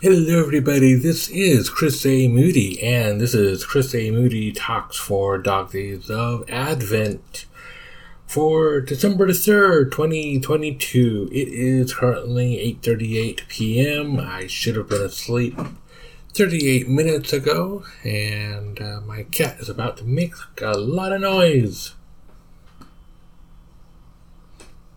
[0.00, 0.94] Hello, everybody.
[0.94, 2.28] This is Chris A.
[2.28, 4.12] Moody, and this is Chris A.
[4.12, 7.46] Moody Talks for Dog Days of Advent
[8.24, 11.30] for December the 3rd, 2022.
[11.32, 14.20] It is currently 8.38 p.m.
[14.20, 15.58] I should have been asleep
[16.32, 21.96] 38 minutes ago, and uh, my cat is about to make a lot of noise.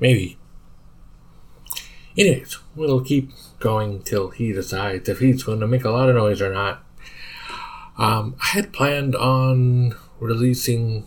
[0.00, 0.38] Maybe.
[2.16, 3.30] Anyways, we'll keep
[3.60, 6.82] going till he decides if he's going to make a lot of noise or not.
[7.98, 11.06] Um, I had planned on releasing,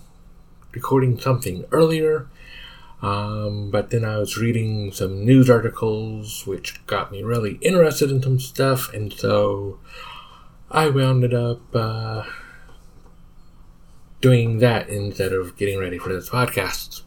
[0.72, 2.28] recording something earlier,
[3.02, 8.22] um, but then I was reading some news articles which got me really interested in
[8.22, 9.80] some stuff, and so
[10.70, 12.24] I wound up uh,
[14.22, 17.02] doing that instead of getting ready for this podcast.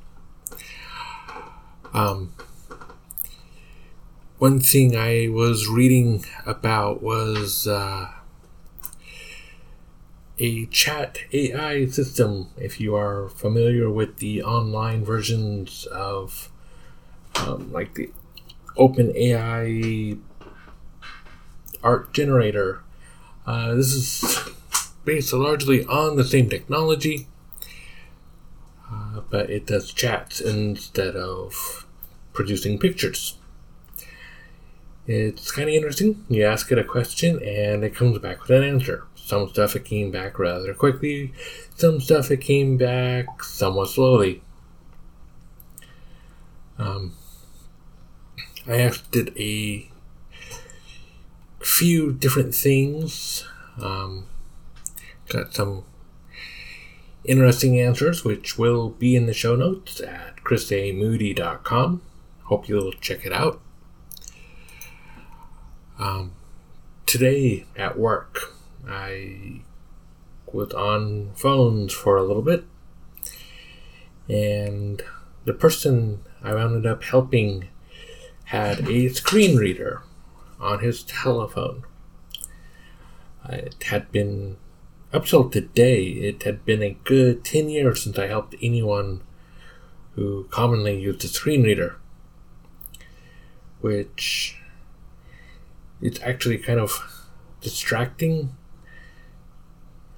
[1.93, 2.33] Um,
[4.43, 8.09] one thing I was reading about was uh,
[10.37, 12.49] a chat AI system.
[12.57, 16.51] If you are familiar with the online versions of
[17.37, 18.11] um, like the
[18.77, 20.17] Open AI
[21.84, 22.83] art generator,
[23.47, 24.39] uh, this is
[25.05, 27.29] based largely on the same technology,
[28.91, 31.87] uh, but it does chats instead of
[32.33, 33.39] producing pictures.
[35.06, 36.25] It's kind of interesting.
[36.28, 39.05] You ask it a question and it comes back with an answer.
[39.17, 41.33] Some stuff it came back rather quickly,
[41.75, 44.42] some stuff it came back somewhat slowly.
[46.78, 47.14] Um,
[48.67, 49.89] I asked it a
[51.61, 53.44] few different things.
[53.81, 54.27] Um,
[55.28, 55.84] got some
[57.25, 62.03] interesting answers, which will be in the show notes at chrisamoody.com.
[62.44, 63.61] Hope you'll check it out.
[65.98, 66.33] Um,
[67.07, 68.55] today at work,
[68.89, 69.61] I
[70.53, 72.65] was on phones for a little bit,
[74.28, 75.03] and
[75.44, 77.69] the person I wound up helping
[78.44, 80.03] had a screen reader
[80.61, 81.84] on his telephone.
[83.49, 84.56] It had been,
[85.12, 89.22] up till today, it had been a good 10 years since I helped anyone
[90.15, 91.97] who commonly used a screen reader,
[93.81, 94.56] which
[96.03, 97.01] it's actually kind of
[97.61, 98.55] distracting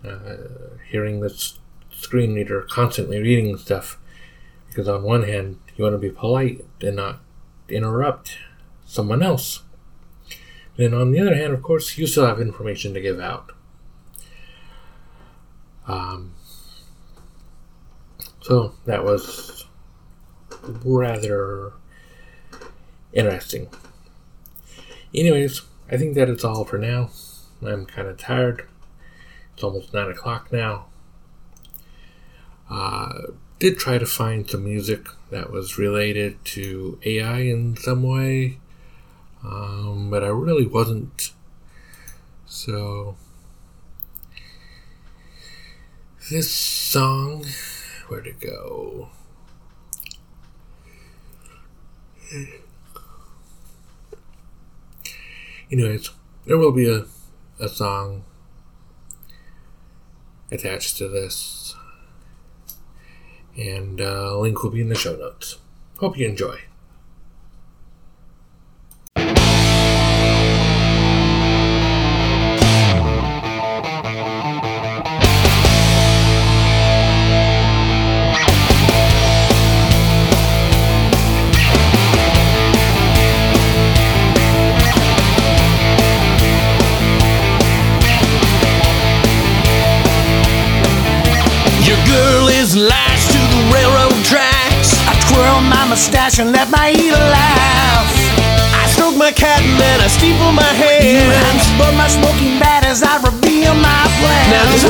[0.04, 0.36] uh,
[0.90, 1.58] hearing this
[1.90, 3.98] screen reader constantly reading stuff
[4.66, 7.20] because on one hand you want to be polite and not
[7.68, 8.38] interrupt
[8.86, 9.62] someone else.
[10.76, 13.52] And on the other hand of course you still have information to give out.
[15.86, 16.32] Um,
[18.40, 19.66] so that was
[20.82, 21.72] rather
[23.12, 23.68] interesting.
[25.14, 27.10] Anyways I think that it's all for now.
[27.64, 28.66] I'm kind of tired.
[29.54, 30.86] It's almost 9 o'clock now.
[32.70, 33.28] Uh,
[33.58, 38.58] did try to find some music that was related to AI in some way,
[39.44, 41.32] um, but I really wasn't.
[42.46, 43.16] So,
[46.30, 47.44] this song,
[48.08, 49.08] where'd it go?
[55.74, 56.10] Anyways,
[56.46, 57.04] there will be a,
[57.58, 58.24] a song
[60.50, 61.74] attached to this,
[63.56, 65.58] and uh, link will be in the show notes.
[65.98, 66.60] Hope you enjoy.
[92.74, 94.94] Girl is lashed to the railroad tracks.
[95.06, 98.06] I twirl my mustache and let my ear laugh.
[98.74, 101.64] I stroke my cat and then I steeple my hands.
[101.78, 104.50] But my smoking bat as I reveal my plan.
[104.50, 104.84] Now this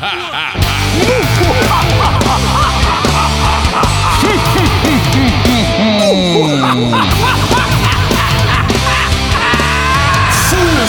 [0.00, 0.16] Fools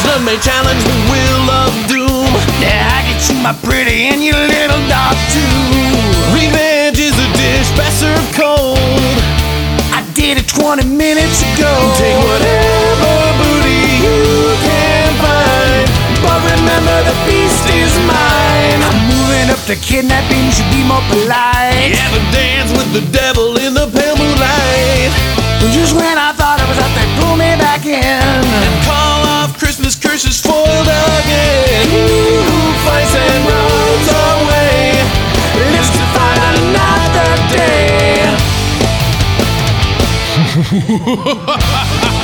[0.07, 2.07] None may challenge the will of doom.
[2.63, 5.43] Yeah, I get you, my pretty, and your little dog too.
[6.31, 8.79] Revenge is a dish best served cold.
[9.91, 11.67] I did it 20 minutes ago.
[11.99, 13.11] Take whatever
[13.43, 15.83] booty you can find,
[16.23, 18.30] but remember the feast is mine.
[19.71, 21.95] I'm moving up to kidnapping, should be more polite.
[21.95, 25.11] Yeah, the dance with the devil in the pale moonlight.
[25.71, 27.95] Just when I thought I was out, they pull me back in.
[27.95, 31.87] And Call off Christmas curses foiled again.
[31.87, 32.03] Who
[32.83, 35.07] fights and runs away?
[35.71, 37.31] Lives to fight another
[42.11, 42.17] day.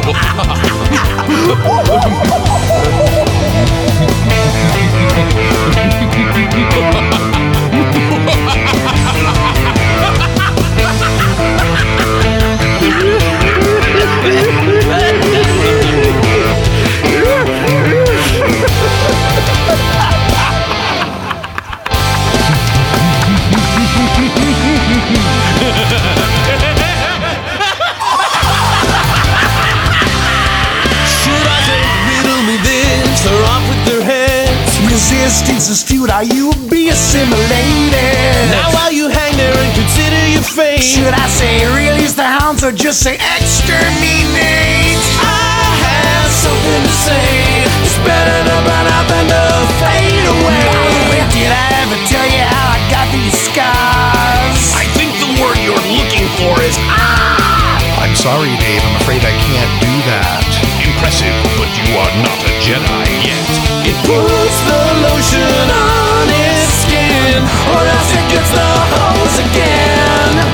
[0.00, 0.14] Should
[33.18, 33.30] this?
[33.30, 34.78] They're off with their heads.
[34.90, 38.50] Resistance is futile, you'll be assimilated.
[38.50, 42.62] Now while you hang there and consider your fate, Should I say release the hounds
[42.64, 45.02] or just say exterminate?
[45.22, 47.66] I have something to say.
[47.82, 49.42] It's better to burn out than to
[49.82, 51.26] fade away.
[51.34, 54.74] Did I ever tell you how I got these scars?
[54.74, 57.78] I think the word you're looking for is ah.
[58.02, 58.82] I'm sorry, Dave.
[58.82, 60.67] I'm afraid I can't do that.
[61.08, 63.48] Impressive, but you are not a Jedi yet.
[63.88, 64.76] it puts the
[65.08, 67.40] lotion on its skin,
[67.72, 70.44] or else it gets the hose again.